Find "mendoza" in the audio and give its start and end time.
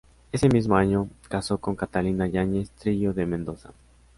3.27-3.71